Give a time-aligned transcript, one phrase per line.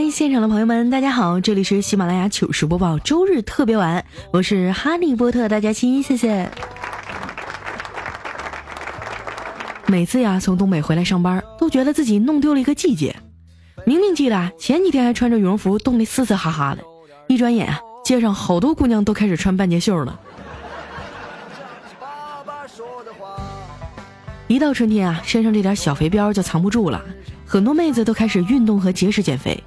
[0.00, 6.48] 嗨，现场的朋友们，大家好，这里是喜马拉雅糗事播报周日特别晚，我是哈利波特大家亲，谢谢。
[9.88, 13.16] 每次呀从东北回来上班，都觉得自己弄丢了一个季节。
[13.84, 16.84] 明明记得前几天还穿着羽绒服，冻得嘶嘶哈哈的，
[17.26, 20.20] 一转眼啊，街上好多姑娘都开始穿半截袖了。
[24.46, 27.04] 一到春天啊，身上这点小肥膘就藏不住了，
[27.44, 29.60] 很多妹子都开始运动和节食减肥。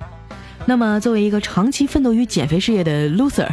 [0.68, 3.50] 那么，作为一个长期奋斗于减肥事业的 loser，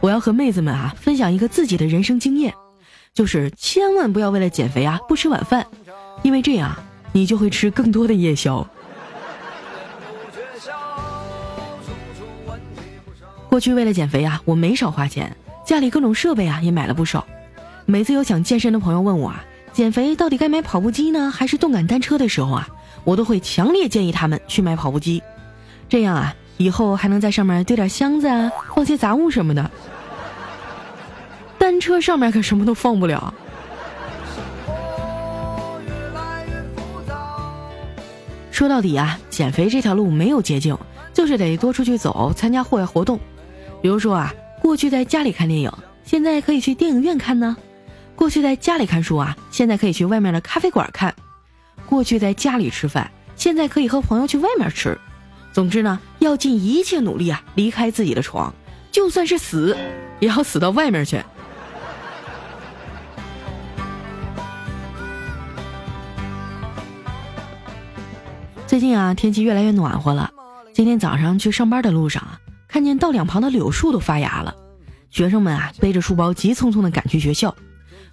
[0.00, 2.54] 我要和妹子们啊分享一个自己的人生经验，
[3.12, 5.66] 就是千万不要为了减肥啊不吃晚饭，
[6.22, 6.76] 因为这样
[7.12, 8.64] 你就会吃更多的夜宵。
[13.48, 17.26] 过去为了减肥啊，我没少花钱，家里各种设备啊也买了不少。
[17.86, 22.68] 每次有想健身的朋友问我啊，减肥到底该买跑步机呢，还是动感单车的时候啊，
[23.02, 25.22] 我都会强烈建议他们去买跑步机。
[25.88, 29.70] 这样啊，以后还能在上面堆点箱子啊，放些杂物什么的。
[31.58, 33.32] 单车上面可什么都放不了。
[38.50, 40.76] 说到底啊，减肥这条路没有捷径，
[41.14, 43.18] 就是得多出去走，参加户外活动。
[43.80, 45.72] 比如说啊，过去在家里看电影，
[46.04, 47.54] 现在可以去电影院看呢；
[48.16, 51.12] 过去在家里看书啊，现在可以去外面的咖啡馆看；
[51.86, 54.98] 过去在家里吃饭，现在可以和朋友去外面吃。
[55.58, 58.54] 总之呢，要尽一切努力啊，离开自己的床，
[58.92, 59.76] 就算是死，
[60.20, 61.20] 也要死到外面去。
[68.68, 70.30] 最近啊，天气越来越暖和了。
[70.72, 74.54] 今天早上去上班的路上啊，看见道两旁的柳树都发芽了。
[75.10, 77.52] 学生们啊，背着书包急匆匆的赶去学校。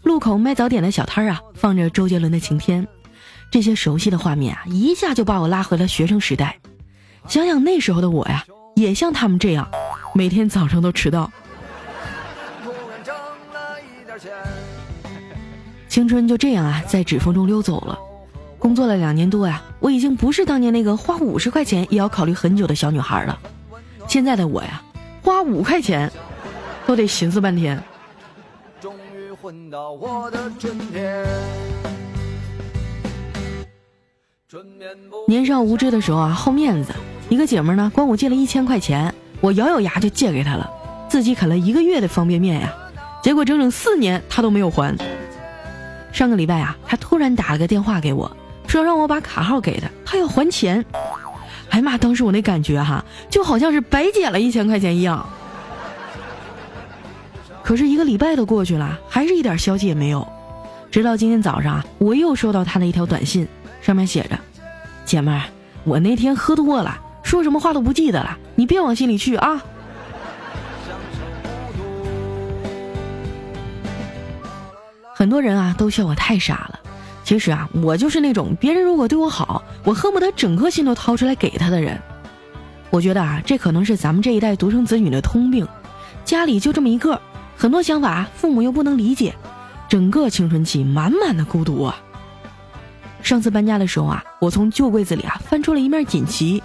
[0.01, 2.84] 路口卖早点的小摊啊，放着周杰伦的《晴天》。
[3.51, 6.57] 这些熟悉的画面啊，一下就把我拉回了学生时代。
[7.27, 9.67] 想想那时候的我呀，也像他们这样，
[10.13, 11.29] 每天早上都迟到。
[15.89, 17.97] 青春就这样啊，在指缝中溜走了。
[18.59, 23.37] 工作了两年多呀，我已经不是当年那个花五十块钱也要考虑很久的小女孩了。
[24.07, 24.81] 现在的我呀，
[25.21, 26.11] 花五块钱
[26.85, 27.81] 都得寻思半天。
[28.79, 31.25] 终于混到我的春天。
[35.27, 36.93] 年少无知的时候啊，好面子。
[37.27, 40.69] 一个姐们呢，管我借了一千块钱，我咬咬牙就借给她了，
[41.09, 42.73] 自己啃了一个月的方便面呀，
[43.23, 44.95] 结果整整四年她都没有还。
[46.11, 48.31] 上个礼拜啊，她突然打了个电话给我，
[48.67, 50.85] 说让我把卡号给她，她要还钱。
[51.71, 55.27] 哎妈，当时我那感觉哈，就好像是白捡了一千块钱一样。
[57.63, 60.25] 可是一个礼拜都过去了，还是一点消息也没有。
[60.91, 63.47] 直到今天早上，我又收到她的一条短信，
[63.81, 64.37] 上面写着
[65.03, 65.41] ：“姐妹儿，
[65.83, 69.61] 我那天喝多了。”说什么话都不记得了，你别往心里去啊！
[75.15, 76.79] 很多人啊都笑我太傻了，
[77.23, 81.99] 其实啊我就是那种别人如果对我好，我恨不得整颗心都掏出来给他的人。
[82.91, 85.67] 我觉得啊这可能是咱们这一代独生子女的通病，
[86.23, 87.19] 家里就这么一个，
[87.57, 89.33] 很多想法父母又不能理解，
[89.89, 91.97] 整个青春期满满的孤独啊。
[93.23, 96.61] 上次搬家的时候啊，我从旧柜子里啊翻出了一面锦旗。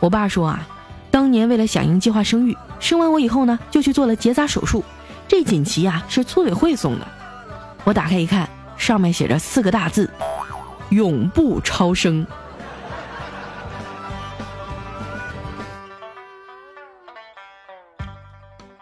[0.00, 0.66] 我爸说啊，
[1.10, 4.82] 当年为了响应计划生育，生完我以后呢，就去做了结扎手术。
[5.28, 7.06] 这锦旗啊是村委会送的。
[7.84, 10.10] 我打开一看，上面写着四个大字：
[10.88, 12.26] 永不超生。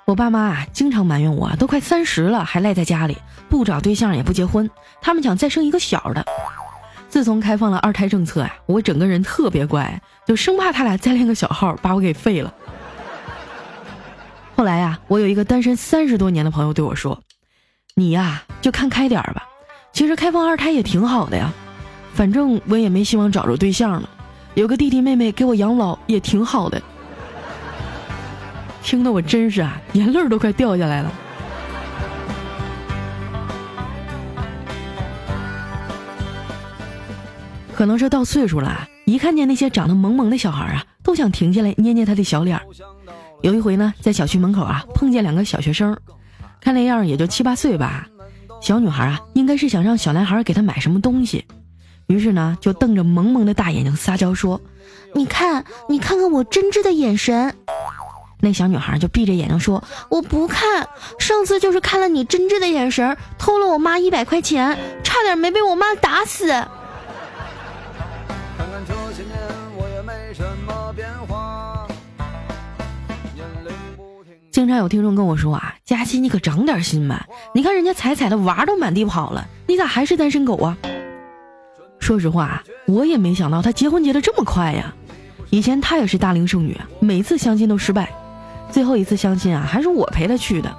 [0.05, 3.19] 我爸妈啊，经常埋怨我，都快三十了还赖在家里，
[3.49, 4.71] 不找对象也不结婚，
[5.03, 6.25] 他们想再生一个小的。
[7.09, 12.53] 自从开放了二胎政策呀，我整个人特别乖，就生怕他俩再练个小号把我给废了。
[14.55, 17.19] 后来呀，我有一个单身三十多年的朋友对我说
[17.97, 19.49] ：“你呀，就看开点吧，
[19.93, 21.51] 其实开放二胎也挺好的呀，
[22.13, 24.09] 反正我也没希望找着对象了，
[24.55, 26.83] 有个弟弟妹妹给我养老也挺好的。”
[28.83, 31.13] 听得我真是啊，眼泪都快掉下来了。
[37.79, 42.67] 可能是到岁数了，一看见那些长得萌萌的小孩啊，都想停下来捏捏他的小脸儿。
[43.41, 45.97] 有一回呢，在小区门口啊，碰见两个小学生，
[46.61, 48.09] 看那样也就七八岁吧。
[48.61, 51.45] 小女孩啊，应该是想让小男孩给她买什么东西，
[52.09, 54.61] 于是呢，就瞪着萌萌的大眼睛撒娇说
[55.15, 57.55] ：“你看，你看看我真挚的眼神。”
[58.43, 60.85] 那小女孩就闭着眼睛说：“我不看，
[61.21, 66.53] 上次就是看了你真挚的眼神，偷了我妈一百块钱，差点没被我妈打死。”
[74.51, 77.27] 经常有听众跟我说啊，佳期你可长点心吧！
[77.55, 80.77] 你看人家彩彩的娃都满地跑了，你咋还是单身狗啊？
[82.01, 84.93] 说实话，我也没想到她结婚结的这么快呀。
[85.51, 88.11] 以前她也是大龄剩女，每次相亲都失败，
[88.71, 90.75] 最后一次相亲啊，还是我陪她去的。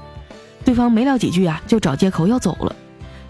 [0.66, 2.76] 对方没聊几句啊，就找借口要走了。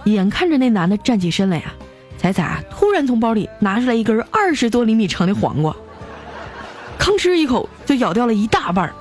[0.06, 1.74] 眼看着那男的站起身来呀，
[2.18, 5.76] 彩彩突然从包里拿出来一根二十多厘米长的黄瓜，
[6.98, 8.94] 吭哧一口就咬掉了一大半儿。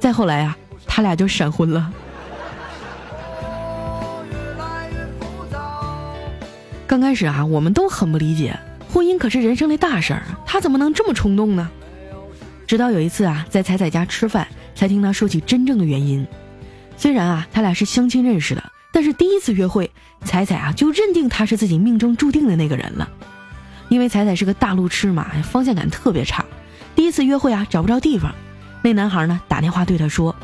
[0.00, 0.56] 再后来啊，
[0.86, 1.92] 他俩就闪婚了。
[6.86, 8.58] 刚开始啊，我们都很不理解，
[8.92, 11.70] 婚姻可是人生的大事儿，他怎么能这么冲动呢？
[12.66, 16.26] 直到有一次啊，在彩彩家吃饭，才听他说起真正的原因。
[16.96, 19.90] 虽然啊，他俩是相亲认识的，但是第一次约会，
[20.24, 23.08] 彩彩啊就认定他是自己命中注定的那个人了。
[23.88, 26.44] 因为彩彩是个大路痴嘛，方向感特别差，
[26.96, 28.34] 第一次约会啊找不着地方。
[28.82, 29.40] 那男孩呢？
[29.46, 30.34] 打电话对他说：“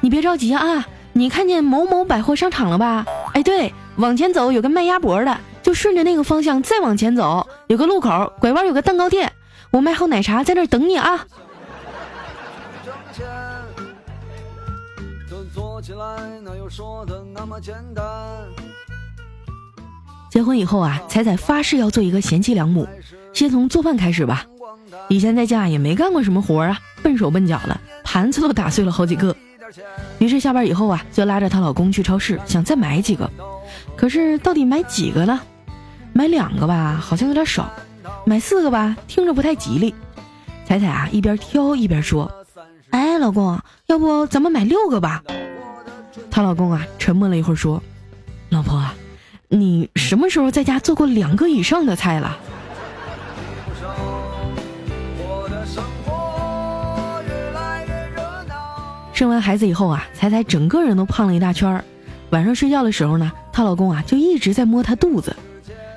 [0.00, 3.04] 你别着急啊，你看见某某百货商场了吧？
[3.34, 9.30] 哎，对，往前走有个卖鸭脖的，就顺着那个方向再往前走，有个路口拐弯有个蛋糕店，
[9.70, 11.26] 我卖好奶茶在那儿等你啊。”
[20.30, 22.86] 结婚以后啊，彩彩发誓要做一个贤妻良母，
[23.32, 24.44] 先从做饭开始吧。
[25.08, 29.34] 以前在家也没干过什么活啊，笨手笨脚的，盘子都打碎了好几个。
[30.18, 33.30] 于是下班以后啊，就拉着她老公去超市，想再买几个。
[33.96, 35.40] 可是到底买几个呢？
[36.12, 37.64] 买两个吧，好像有点少；
[38.24, 39.94] 买四个吧，听着不太吉利。
[40.66, 42.30] 彩彩啊，一边挑一边说
[42.90, 45.22] ：“哎，老公，要不咱们买六个吧？”
[46.30, 47.82] 她老公啊，沉默了一会儿说
[48.48, 48.82] ：“老婆，
[49.48, 52.38] 你什么时候在家做过两个以上的菜了？”
[59.16, 61.82] 生完孩子以后啊，彩彩整个人都胖了一大圈儿。
[62.28, 65.34] 晚上睡觉的时候呢，她老公啊就一直在摸她肚子，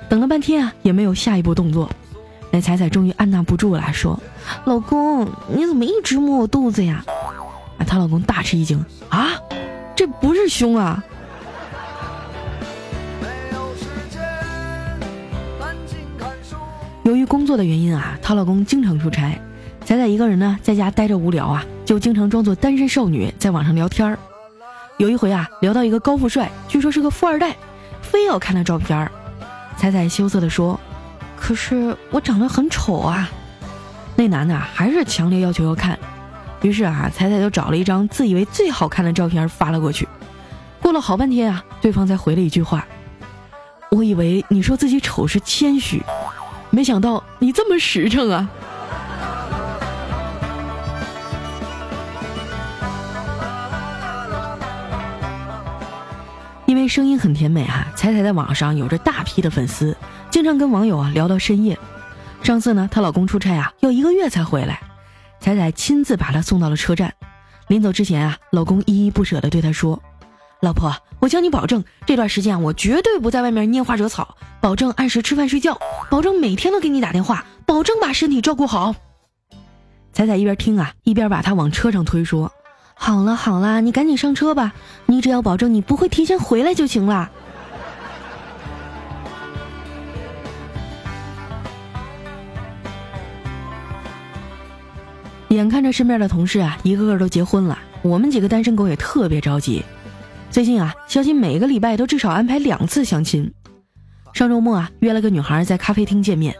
[0.08, 1.86] 等了半天啊也没有下一步动作。
[2.50, 4.18] 那彩彩终于按捺不住了，说
[4.64, 7.04] ：“老公，你怎么一直摸我肚子呀？”
[7.76, 9.32] 啊，她老公大吃一惊：“啊，
[9.94, 11.04] 这不是胸啊！”
[17.02, 19.38] 由于工作的原因啊，她老公经常出差。
[19.84, 24.16] 彩彩一个人呢，在家待着无聊啊，就经常装作单身少女，在网上聊天儿。
[24.96, 27.56] 有一回啊，聊到一个高富帅，据说是个富二代，
[28.00, 29.10] 非要看他照片儿。
[29.76, 30.78] 彩彩羞涩地说
[31.36, 33.28] ：“可是我长得很丑啊。”
[34.14, 35.98] 那男的还是强烈要求要看。
[36.62, 40.06] 于是啊，彩彩就找了一张自以为最好看的照片发了过去。
[40.80, 42.86] 过了好半天啊，对方才回了一句话
[43.90, 46.00] ：“我以为你说自己丑是谦虚，
[46.70, 48.48] 没想到你这么实诚啊。”
[56.70, 59.96] 因为声音很甜美哈，彩彩在网上有着大批的粉丝，
[60.30, 61.76] 经常跟网友啊聊到深夜。
[62.44, 64.80] 上次呢，她老公出差啊，要一个月才回来，
[65.40, 67.12] 彩彩亲自把她送到了车站。
[67.66, 70.00] 临走之前啊，老公依依不舍地对她说
[70.62, 75.76] ：“老婆，我向你保证，这段时间我绝对不在外面拈花惹草，保证按时吃饭睡觉，
[76.08, 78.94] 保证每天都给你打电话，保证把身体照顾好。”
[80.14, 82.52] 彩彩一边听啊，一边把他往车上推，说。
[83.02, 84.74] 好了好了，你赶紧上车吧。
[85.06, 87.30] 你只要保证你不会提前回来就行了。
[95.48, 99.82] 眼看着身边的同事啊，一个个都结婚了，我们几个单身狗也特别着急。
[100.50, 103.50] 最近啊，小新每个礼拜都至少安排两次相亲。
[104.34, 106.54] 上周末啊，约了个女孩在咖啡厅见面，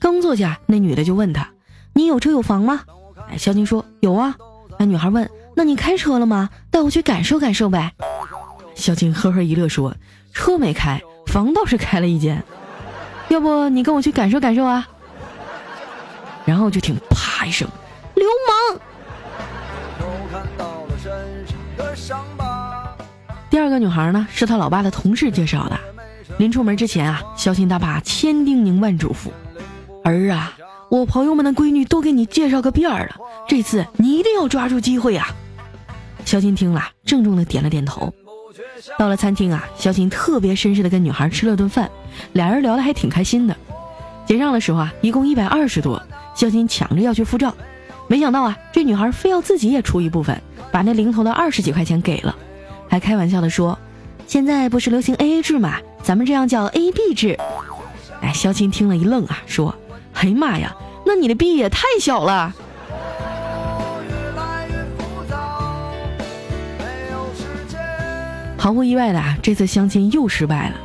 [0.00, 1.48] 刚坐下，那女的就问他
[1.94, 2.80] ：“你有车有房吗？”
[3.30, 4.34] 哎，小新说：“有啊。”
[4.76, 5.30] 那女孩问。
[5.54, 6.50] 那你开车了吗？
[6.70, 7.92] 带我去感受感受呗。
[8.74, 9.94] 小静呵呵一乐说
[10.34, 12.42] ：“车没开，房倒是开了一间。
[13.28, 14.86] 要不你跟我去感受感受啊？”
[16.44, 17.68] 然后就听啪一声，
[18.14, 18.80] 流氓。
[23.48, 25.78] 第二个女孩呢，是他老爸的同事介绍的。
[26.38, 29.30] 临出门之前啊，小新大爸千叮咛万嘱咐
[30.02, 30.52] ：“儿啊，
[30.88, 33.14] 我朋友们的闺女都给你介绍个遍了，
[33.48, 35.28] 这次你一定要抓住机会啊！
[36.24, 38.12] 肖琴听了，郑重的点了点头。
[38.98, 41.90] 到了餐厅啊，肖琴特别绅士的跟女孩吃了顿饭，
[42.32, 43.56] 俩人聊得还挺开心的。
[44.26, 46.00] 结账的时候啊，一共一百二十多，
[46.34, 47.54] 肖琴抢着要去付账，
[48.08, 50.40] 没想到啊，这女孩非要自己也出一部分，
[50.72, 52.34] 把那零头的二十几块钱给了，
[52.88, 53.78] 还开玩笑的说
[54.26, 57.38] ：“现在不是流行 A A 制嘛，咱们这样叫 A B 制。”
[58.22, 59.74] 哎，肖琴听了一愣啊，说
[60.14, 62.54] ：“哎呀妈呀，那你的币也太小了。”
[68.64, 70.76] 毫不意外的啊，这次相亲又失败了。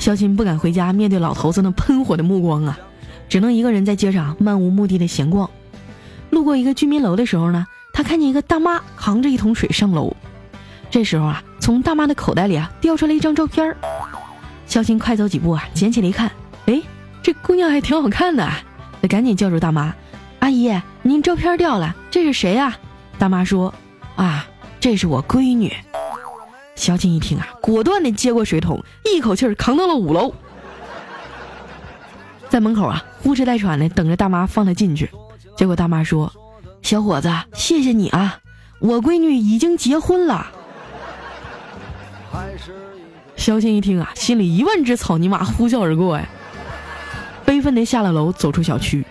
[0.00, 2.76] 肖琴不敢回家，面对老头子那喷火的目光啊，
[3.28, 5.48] 只能一个人在街上漫无目的的闲逛。
[6.30, 10.16] 路过一个居民楼的时候呢，他看见一个大妈扛着一桶水上楼。
[10.90, 13.76] 这时候啊，从大妈的口袋里啊掉出来一张照片儿
[14.66, 16.28] 肖琴快走几步啊，捡起来一看，
[16.66, 16.82] 哎，
[17.22, 18.50] 这姑娘还挺好看的。
[19.00, 19.94] 他赶紧叫住大妈
[20.40, 22.76] ：“阿姨，您照片掉了，这是谁啊？”
[23.16, 23.72] 大妈说
[24.16, 24.44] ：“啊，
[24.80, 25.72] 这是我闺女。”
[26.78, 30.32] 肖静一听啊，果断的接过水桶，一口气儿扛到了五楼，
[32.48, 35.10] 在门口啊呼哧带喘的等着大妈放他进去。
[35.56, 36.32] 结果大妈说
[36.80, 38.38] ：“小伙子，谢谢你啊，
[38.78, 40.52] 我闺女已经结婚了。”
[43.34, 46.28] 肖静一听啊，心里一万只草泥马呼啸而过呀，
[47.44, 49.04] 悲愤的下了楼，走出小区，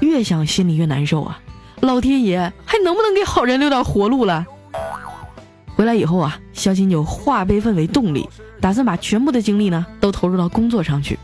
[0.00, 1.40] 越想心里越难受啊！
[1.80, 4.44] 老天爷，还能不能给好人留点活路了？
[5.74, 8.28] 回来以后啊，肖金就化悲愤为动力，
[8.60, 11.18] 打算把全部的精力呢都投入到工作上去，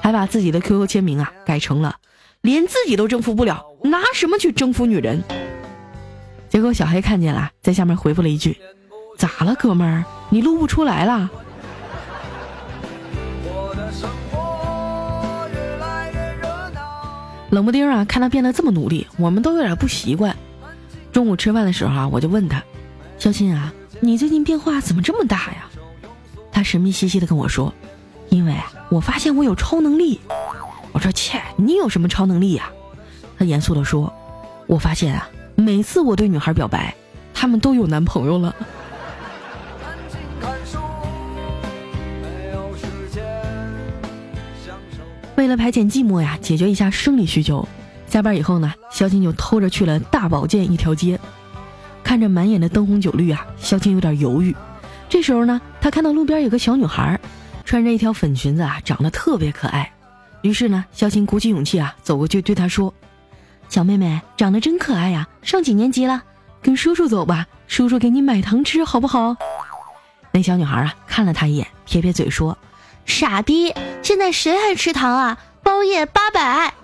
[0.00, 1.96] 还把自己的 QQ 签名啊改成了
[2.40, 5.22] “连自己都征服不了，拿什么去征服女人？”
[6.48, 8.56] 结果小黑看见了，在下面回复了一句
[9.18, 10.04] ：“咋了，哥们儿？
[10.30, 11.28] 你录不出来了？”
[17.50, 20.36] 冷不丁啊，看他变得这么努力，我们都有点不习惯。
[21.10, 22.62] 中午吃饭的时候啊，我就问他
[23.18, 25.68] ：“肖鑫啊。”你最近变化怎么这么大呀？
[26.52, 27.74] 他神秘兮兮的跟我说
[28.30, 28.54] ：“因为
[28.90, 30.20] 我发现我有超能力。”
[30.92, 32.70] 我说：“切，你有什么超能力呀？”
[33.38, 34.12] 他严肃的说
[34.66, 36.94] ：“我发现啊，每次我对女孩表白，
[37.34, 38.54] 她们都有男朋友了。”
[45.36, 47.66] 为了排遣寂寞呀，解决一下生理需求，
[48.08, 51.17] 下班以后呢，肖金就偷着去了大保健一条街。
[52.18, 54.52] 看着满眼的灯红酒绿啊，肖青有点犹豫。
[55.08, 57.16] 这时候呢，他看到路边有个小女孩，
[57.64, 59.88] 穿着一条粉裙子啊，长得特别可爱。
[60.42, 62.92] 于是呢，肖青鼓起勇气啊，走过去对她说
[63.70, 66.20] ：“小妹妹长得真可爱呀，上几年级了？
[66.60, 69.36] 跟叔叔走吧，叔叔给你买糖吃，好不好？”
[70.34, 72.58] 那小女孩啊，看了他一眼，撇撇嘴说
[73.06, 73.72] ：“傻逼，
[74.02, 75.38] 现在谁还吃糖啊？
[75.62, 76.74] 包夜八百。”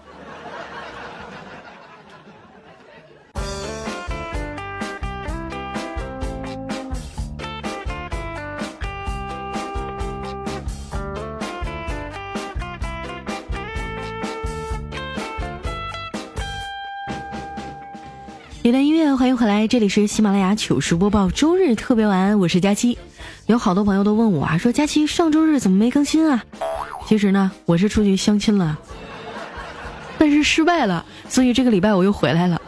[18.67, 22.97] 一段音乐，欢迎回来，这里是喜马拉雅糗事播报周日特别晚，我是佳期。
[23.45, 26.43] 有好多朋友都问我啊，说佳期上周日怎么没更新啊？
[27.07, 28.79] 其实呢，我是出去相亲了，
[30.17, 32.59] 但是失败了，所以这个礼拜我又回来了。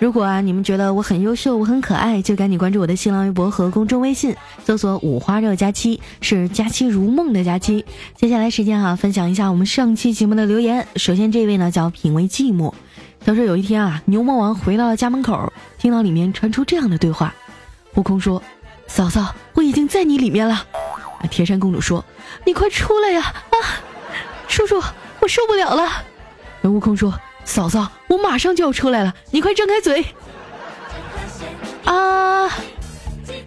[0.00, 4.34] 如果啊，你们觉得我很优秀，我很可爱，就赶紧关注我的新浪微博和公众微信，
[4.64, 7.84] 搜索“五花肉佳期”，是佳期如梦的佳期。
[8.16, 10.84] 接下来时间哈，分享一下我们上期节目的留言。
[10.96, 12.74] 首先这位呢叫品味寂寞。
[13.24, 17.32] 他说：“有一天啊，牛魔王回到了家门口，听到里面传出这样的对话。
[17.94, 18.42] 悟空说
[18.88, 20.54] ：‘嫂嫂，我已经在你里面了。’
[21.22, 22.04] 啊，铁扇公主说
[22.44, 23.22] ：‘你快出来呀！
[23.22, 23.56] 啊，
[24.48, 24.82] 叔叔，
[25.20, 25.88] 我受不了了。’
[26.62, 27.14] 那悟空说
[27.44, 30.04] ：‘嫂嫂，我马上就要出来了，你快张开嘴。’
[31.86, 32.50] 啊！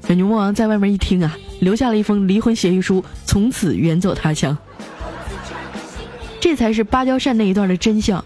[0.07, 4.57] 这牛魔王在外面一听啊，留下了一封离婚协议书，从此远走他乡。
[6.39, 8.23] 这才是芭蕉扇那一段的真相。”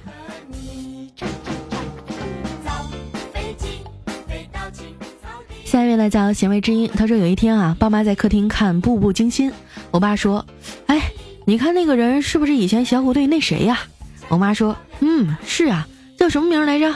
[5.70, 9.52] 下一位呢叫贤惠知音，他说有一天啊，爸妈在客厅看《步步惊心》，
[9.92, 10.44] 我爸说
[10.88, 11.12] ：“哎，
[11.46, 13.82] 你看那个人是不是以前小虎队那谁呀？”
[14.30, 16.92] 我妈说：“嗯，是啊，叫什么名来着？”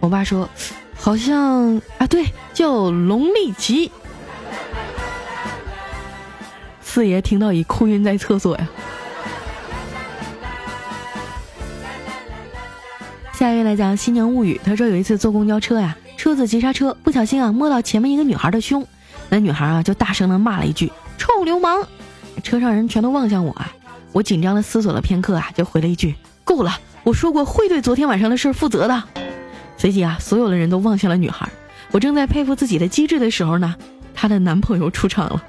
[0.00, 0.48] 我爸说
[0.96, 3.92] ：“好像啊，对，叫龙立奇。”
[6.80, 8.66] 四爷听到已哭晕在厕所呀。
[13.34, 15.94] 下一位来讲《新娘物语》，他说有一次坐公交车呀。
[16.16, 18.86] 车子急刹车，不小心啊摸到前面一个女孩的胸，
[19.28, 21.86] 那女孩啊就大声的骂了一句“臭流氓”，
[22.42, 23.72] 车上人全都望向我啊，
[24.12, 29.02] 我紧张的思索了片刻啊，就回了一句“够了，我说过会对昨天晚上的事负责的。
[29.76, 31.48] 随即啊，所有的人都望向了女孩。
[31.92, 33.76] 我正在佩服自己的机智的时候呢，
[34.14, 35.42] 她的男朋友出场了。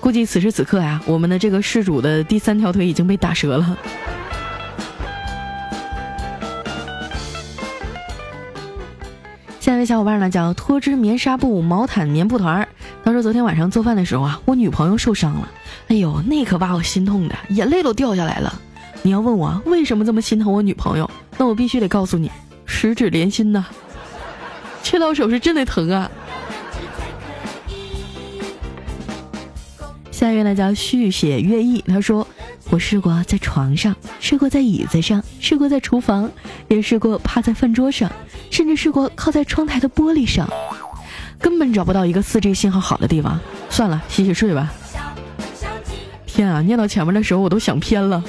[0.00, 3.78] 估计此时此刻呀，我们的这个事主的第三条腿已经被打折了。
[9.70, 12.68] 下一位小伙伴呢叫脱脂棉纱布毛毯棉布团儿，
[13.04, 15.48] 他说昨天晚上做饭的时候啊，我女朋友受伤了，
[15.86, 18.60] 哎呦，那可把我心痛的，眼泪都掉下来了。
[19.02, 21.08] 你要问我为什么这么心疼我女朋友，
[21.38, 22.28] 那我必须得告诉你，
[22.66, 23.64] 十指连心呐，
[24.82, 26.10] 切到手是真的疼啊。
[30.10, 32.26] 下一位呢叫续写月意，他说
[32.70, 36.30] ：“我试过在床上，试过在椅子上，试过在厨房，
[36.68, 38.10] 也试过趴在饭桌上，
[38.50, 40.48] 甚至试过靠在窗台的玻璃上，
[41.40, 43.40] 根本找不到一个 4G 信号好的地方。
[43.68, 44.72] 算了，洗洗睡吧。”
[46.26, 48.22] 天啊，念到前面的时候我都想偏了。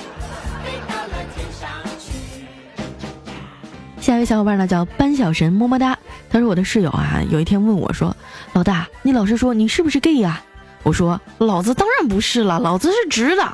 [4.00, 5.96] 下一位小伙伴呢叫班小神么么哒，
[6.32, 8.16] 他说：“我的室友啊，有一天问我说，
[8.54, 10.42] 老大，你老实说，你是不是 gay 呀？”
[10.82, 13.54] 我说：“老子当然不是了，老子是直的。”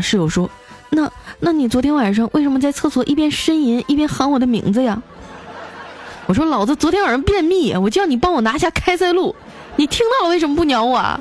[0.00, 0.50] 室友说
[0.90, 5.02] ：“那那你昨天晚上为什么在厕所一边呻吟一边喊我的名字呀？”
[6.26, 9.34] 我说：“老子昨天晚上便秘，我叫你帮我拿下开塞露，
[9.76, 11.20] 你听到了为什么不鸟我？”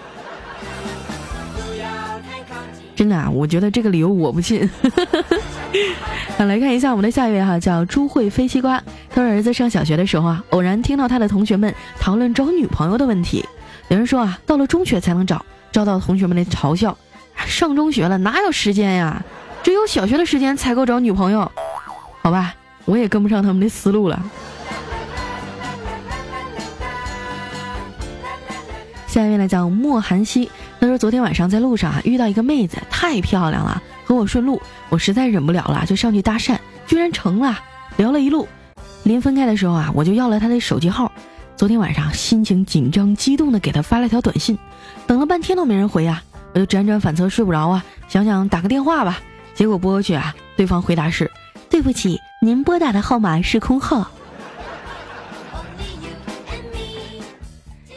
[2.95, 4.67] 真的啊，我觉得这个理由我不信。
[6.35, 8.81] 好，来看一下我们的下一位哈，叫朱慧飞西瓜。
[9.11, 13.45] 他说儿子上小学的时候啊，偶然听到他的同学们讨论找女朋友的问题。
[13.89, 16.97] 有人说啊，到了中学才能找，遭到同学们的嘲笑。
[17.45, 19.23] 上中学了哪有时间呀？
[19.63, 21.51] 只有小学的时间才够找女朋友。
[22.21, 24.23] 好吧，我也跟不上他们的思路了。
[29.07, 37.59] 下一位呢叫莫寒溪，他说昨天晚上在路上啊遇到一个妹子，太漂亮了，和我顺路，我实在忍不了了，就上去搭讪，居然成了，
[37.97, 38.47] 聊了一路。
[39.03, 41.11] 临分开的时候啊，我就要了她的手机号。
[41.55, 44.57] 昨天晚上心情紧张激动的给他发了条短信，
[45.07, 46.21] 等了半天都没人回啊，
[46.57, 49.19] 我就辗转反侧睡不着啊，想想打个电话吧，
[49.53, 51.29] 结果拨过去啊，对方回答是：
[51.69, 54.09] 对不起，您拨打的号码是空号。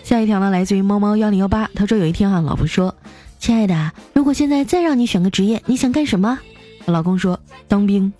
[0.03, 2.94] 下一条呢，来自于猫猫幺零幺八，他说有一天啊，老婆说
[3.40, 6.38] ：“亲爱的，如果现在再让你选个职业，你想干什么？”
[6.85, 8.12] 老公说：“当兵。”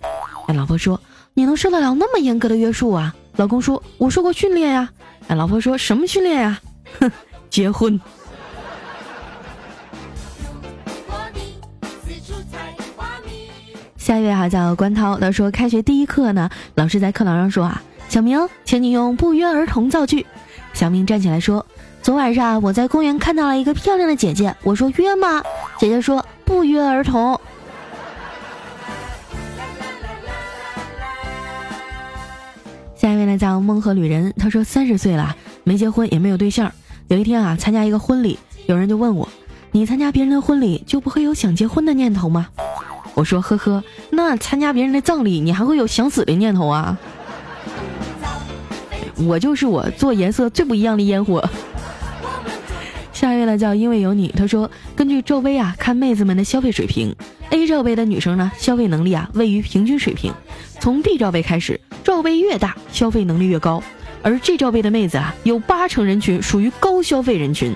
[0.49, 0.99] 哎，老婆说
[1.35, 4.89] ：“你能受得了那么严格的约束啊？”老公说：“我受过训练呀。”
[5.29, 6.59] 哎，老婆说什么训练呀？
[6.99, 7.11] 哼，
[7.51, 8.01] 结婚。
[14.11, 20.25] 下一位哈叫关涛，他说开学第一课呢，老师在课堂上说啊，小明，请你用不约而同造句。
[20.73, 21.65] 小明站起来说，
[22.01, 25.41] 昨晚上我在公园看到了一个漂亮的姐姐，我说约吗？
[25.79, 27.39] 姐姐说不约而同。
[32.97, 36.69] 下一位呢叫梦河旅人，他说三十岁了，没结婚也没有对象。
[37.07, 39.29] 有一天啊，参加一个婚礼，有人就问我
[39.71, 42.49] ：“你参加别人的婚礼就不会有想结婚的念头吗？”
[43.13, 46.97] 我说：“呵呵，那参加别人的葬礼，你还会有想死的念头啊？”
[49.27, 51.47] 我就是我，做颜色最不一样的烟火。
[53.13, 57.15] 下一位呢叫因为有你，他说根据罩杯啊看妹子们的消费水平
[57.51, 60.33] ，A 罩杯的女生呢消费能力啊位于平均水平，
[60.79, 61.79] 从 B 罩杯开始。
[62.03, 63.83] 罩杯越大，消费能力越高，
[64.23, 67.75] 而这罩杯的妹子啊，有八成人群属于高消费人群。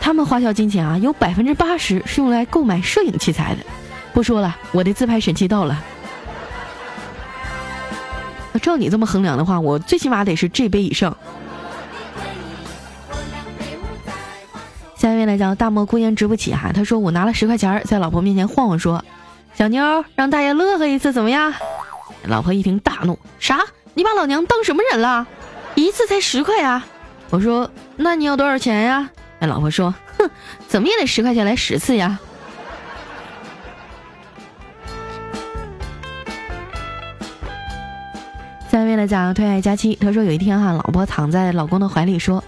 [0.00, 3.60] 他们花销金钱啊，有百分之八十是用来购买摄影器材的。
[4.18, 5.80] 不说了，我的自拍神器到了。
[8.60, 11.16] 照你这么衡量的话，我最起码得是这杯以上。
[14.96, 19.04] 下一位呢叫大漠孤烟直不起哈，他说我拿了十块钱在老婆面前晃晃说
[19.54, 21.54] ：“小妞，让大爷乐呵一次怎么样？”
[22.26, 23.60] 老婆一听大怒：“啥？
[23.94, 25.28] 你把老娘当什么人了？
[25.76, 26.84] 一次才十块呀！”
[27.30, 30.28] 我说：“那你要多少钱呀？”哎，老婆说：“哼，
[30.66, 32.18] 怎么也得十块钱来十次呀。”
[38.70, 42.44] 下面呢讲推爱佳期，他说有一天哈，老婆躺在老公的怀里说：“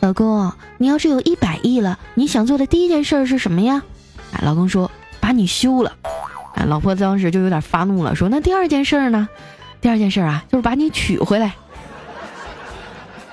[0.00, 3.82] 老公，你要是有一百亿了，你想做的第一件事是什么呀？”
[4.36, 5.92] 哎，老公说：“把你休了。”
[6.54, 9.26] 哎，老婆当时就有点发怒了，说：“那第二件事呢？
[9.80, 11.54] 第二件事啊，就是把你娶回来。”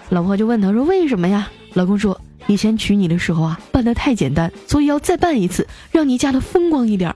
[0.08, 7.14] 老婆就问他说：“为什么呀？”老公说：“以前娶你的时候啊，办的太简单，所以要再办一次，让你嫁的风光一点。”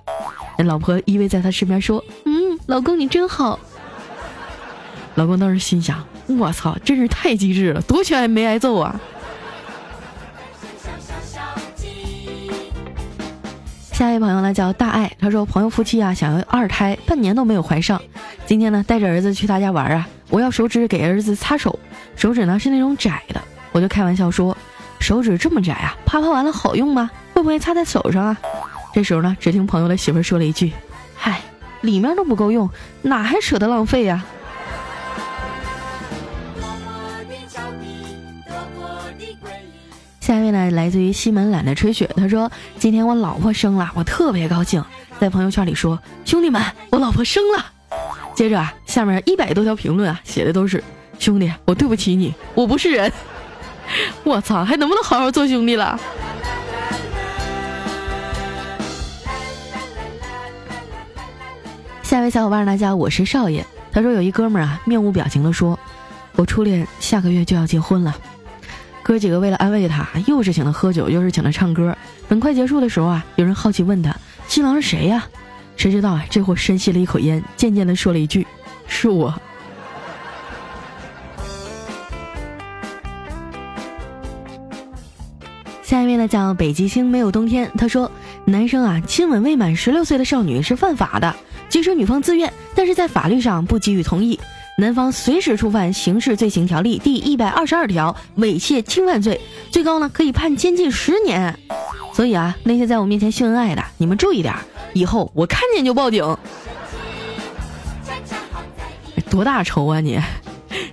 [0.59, 3.57] 那老婆依偎在他身边说：“嗯，老公你真好。”
[5.15, 8.99] 老公当时心想：“我操，真是太机智了，多缺没挨揍啊！”
[13.91, 18.01] 下一位朋友呢叫大爱，他说朋友夫妻啊想要二胎，半年都没有怀上。
[18.45, 21.77] 今天呢带着儿子去他家玩啊，我要手指给儿子擦手，
[22.15, 23.39] 手指呢是那种窄的，
[23.71, 24.57] 我就开玩笑说，
[24.99, 27.11] 手指这么窄啊，啪啪完了好用吗？
[27.33, 28.37] 会不会擦在手上啊？
[28.93, 30.73] 这时候呢，只听朋友的媳妇说了一句
[31.15, 31.39] ：“嗨，
[31.81, 32.67] 里面都不够用，
[33.03, 34.25] 哪还舍得浪费呀？”
[40.23, 44.81] 下一位呢，来自于西门懒得吹雪，他说：“今天我老婆生了，我特别高兴，
[45.19, 47.65] 在朋友圈里说，兄弟们，我老婆生了。”
[48.33, 50.81] 接着啊，下面一百多条评论啊，写的都是
[51.19, 53.11] ：“兄弟，我对不起你，我不是人。”
[54.23, 55.99] 我操，还能不能好好做兄弟了？
[62.01, 65.77] 下一位小伙伴呢叫我是少爷，他说有一哥们儿啊面无表情的说
[66.37, 68.15] ：“我初恋下个月就要结婚了。”
[69.03, 71.95] 哥几个为了安慰他，又是请他喝酒，又是请他唱歌。
[72.29, 74.15] 等快结束的时候啊，有人好奇问他
[74.47, 75.27] ：“新郎是谁呀？”
[75.75, 78.47] 谁知道啊，这货深吸了一口烟，渐渐的说了一句
[78.87, 79.33] ：“是我。”
[85.83, 88.09] 下一位呢叫北极星没有冬天，他说
[88.45, 91.35] ：“男生啊亲吻未满十六岁的少女是犯法的。”
[91.67, 94.39] 即使女方自愿，但是在法律上不给予同意，
[94.75, 101.57] 男方随时触犯刑事罪行条例第一百二十二条猥亵侵犯罪，最高呢可以判监禁十年。
[102.11, 104.55] 所以啊，那些在我面前秀恩爱的，你们注意点，
[104.93, 106.37] 以后我看见就报警。
[109.29, 110.19] 多大仇啊你！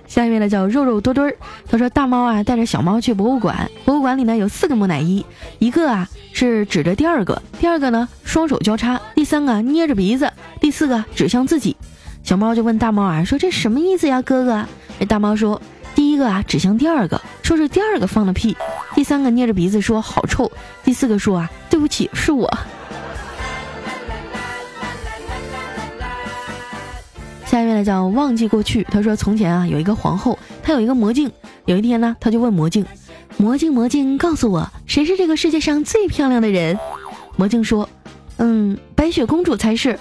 [0.07, 1.35] 下一位呢叫肉肉墩墩儿，
[1.67, 5.25] 他说大猫啊带着小猫去博物馆，博物馆里呢有四个木乃伊，
[5.57, 6.07] 一个啊。
[6.33, 11.75] 是指着第二个，第二个呢双手交叉，第三个捏着鼻子，第四个指向自己。
[12.23, 14.65] 小猫就问大猫啊，说这什么意思呀，哥哥？
[14.99, 15.61] 那大猫说，
[15.95, 18.53] 第一个啊指向第二个，说是第二个放的屁；
[18.95, 20.49] 第三个捏着鼻子说好臭；
[20.83, 22.49] 第四个说啊，对不起，是我。
[27.45, 31.29] 下一位呢叫忘记过去，他说从前啊有一个皇后，她有一个魔镜，
[31.65, 32.85] 有一天呢，他就问魔镜。
[33.35, 36.77] 魔镜，魔镜，告诉我谁是这个世界上最漂亮的人？
[37.35, 37.89] 魔镜说
[38.37, 39.99] ：“嗯，白雪公主才是。”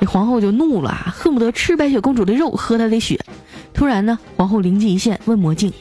[0.00, 3.18] 这皇后就怒了，恨不得吃白雪公主的肉，喝她的血。
[3.72, 5.72] 突然呢，皇后灵机一现，问魔镜：“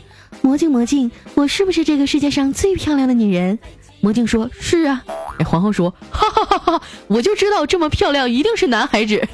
[0.41, 3.59] 魔镜，魔镜，我是不是这个世界上最漂亮的女人？”
[4.01, 5.03] 魔镜说：“是啊。”，
[5.45, 6.81] 皇后说：“哈哈哈哈！
[7.07, 9.27] 我就知道这么漂亮一定是男孩子。”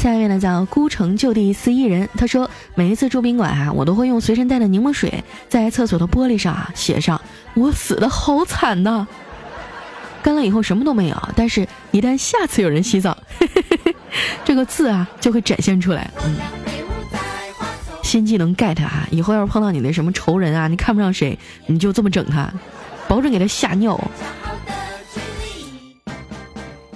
[0.00, 7.20] 下一位呢叫孤城就地思一人，他说每一次住宾馆啊，我都会用随身带的柠檬水在厕所的玻璃上啊写上
[7.52, 9.06] “我死的好惨呐”，
[10.24, 13.94] 干了以后什么都没有，但是一旦下次有人洗澡，嘿嘿嘿
[14.42, 16.10] 这个字啊就会展现出来。
[16.24, 16.34] 嗯，
[18.02, 22.50] 新技能 get 啊，以后要是碰到你那什么仇人啊，你看不上谁，你就这么整他，
[23.06, 24.00] 保准给他吓尿。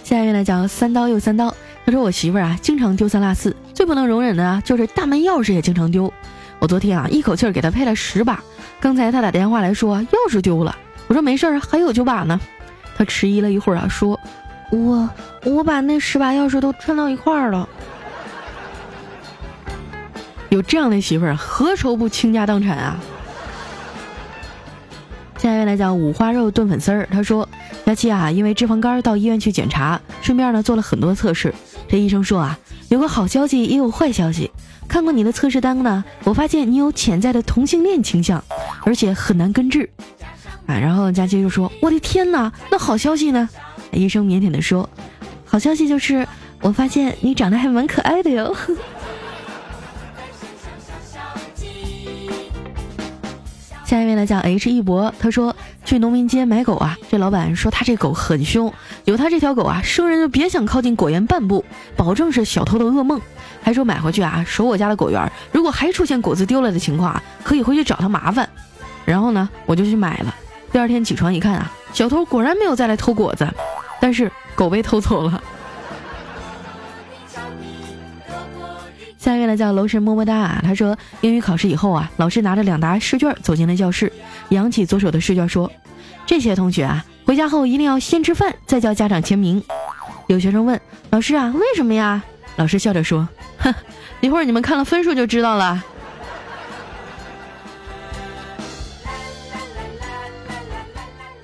[0.02, 1.54] 下一位呢叫三刀又三刀。
[1.86, 6.12] 他说：“我媳妇儿啊，经常丢三落四，最不能容忍的啊，就是大门钥匙也经常丢。
[6.58, 8.42] 我昨天啊，一口气儿给他配了十把。
[8.80, 10.74] 刚才他打电话来说钥匙丢了，
[11.08, 12.40] 我说没事儿，还有九把呢。
[12.96, 14.18] 他迟疑了一会儿啊，说：
[14.70, 15.10] 我
[15.44, 17.68] 我把那十把钥匙都串到一块儿了。
[20.48, 22.96] 有这样的媳妇儿，何愁不倾家荡产啊？”
[25.36, 27.46] 下一位来讲五花肉炖粉丝儿，他说
[27.84, 31.52] ：“佳期啊，因为脂肪肝到医院去检查，顺便呢做了很多测试。”
[31.88, 34.50] 这医生说啊，有个好消息，也有坏消息。
[34.86, 38.42] 看过你的测试单呢，我发现你有潜在的同性恋倾向，
[38.84, 39.88] 而且很难根治。
[40.66, 43.48] 啊，然后佳琪就说：“我的天哪，那好消息呢？”
[43.92, 44.88] 医生腼腆地说
[45.44, 46.26] ：“好消息就是
[46.60, 48.54] 我发现你长得还蛮可爱的哟。
[53.84, 58.72] ”下一位呢叫 H 一博，他说去农民街买狗啊，这老板说他这狗很凶，
[59.04, 63.20] 有他这条狗啊，生人就别想靠近果园半步，保证是小偷的噩梦。
[63.62, 68.48] 还说买回去啊，守我家的果园，如果还出现果子丢了的情况啊，可以回去找他麻烦。
[69.04, 70.34] 然后呢，我就去买了。
[70.72, 73.46] 第二天起床一看啊，小偷果然没有再来偷果子，
[74.00, 75.42] 但是狗被偷走了。
[79.18, 84.12] 下一位呢叫楼神么么哒啊，他说英语考试以后啊，老师拿着两沓试卷走进了教室，
[84.54, 85.70] 扬起左手的试卷说
[86.24, 89.62] ：“这些同学啊，回家后一定要先吃饭，再叫家长签名。”
[90.26, 92.22] 有学生问老师啊，为什么呀？
[92.56, 93.74] 老师笑着说：“哼，
[94.20, 95.84] 一会儿你们看了分数就知道了。”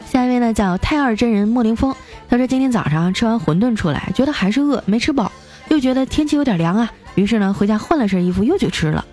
[0.06, 1.94] 下一位呢叫太二真人莫凌峰，
[2.28, 5.30] 他说今天早上吃完馄饨出来，觉得还是饿，没吃饱，
[5.68, 6.90] 又觉得天气有点凉啊。
[7.14, 9.04] 于是呢，回家换了身衣服又去吃了，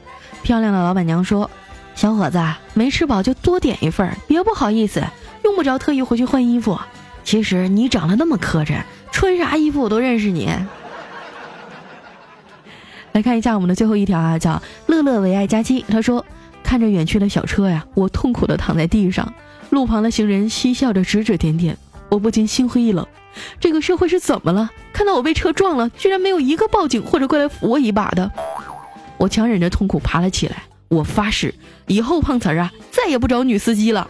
[0.41, 1.49] 漂亮的老板娘说
[1.97, 2.39] ：“小伙子，
[2.75, 5.03] 没吃饱就多点一份，别不好意思，
[5.43, 6.77] 用不着特意回去换衣服。
[7.23, 10.47] 其实你长得那么磕碜，穿啥衣服我都认识你。
[13.13, 15.83] ”来看一下我们的最后一条啊，叫乐乐为爱佳期。
[15.89, 16.23] 他说
[16.61, 19.33] ：“看着远去的小车呀，我痛苦的躺在地上，
[19.71, 21.75] 路旁的行人嬉笑着指指点点，
[22.09, 23.07] 我不禁心灰意冷。
[23.59, 24.69] 这个社会是怎么了？
[24.93, 28.31] 看到我被车撞了，居然没有一个报警或者过来扶我一把的。”
[29.17, 31.53] 我强忍着痛苦爬了起来，我发誓
[31.87, 34.07] 以后碰瓷儿啊，再也不找女司机了。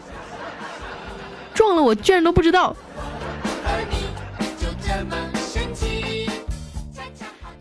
[1.53, 2.75] 撞了我居然都不知道。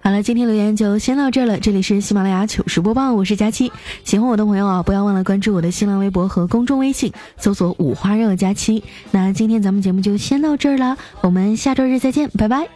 [0.01, 1.59] 好了，今天留言就先到这儿了。
[1.59, 3.73] 这里是喜马拉雅糗事播报，我是佳期。
[4.05, 8.85] 喜欢我的朋友啊，不要忘了关注我的新浪微博和公众微信，搜索“五花肉佳期”。
[9.11, 12.69] 那今天咱们节目就先到这儿了，我们下周日再见，拜拜。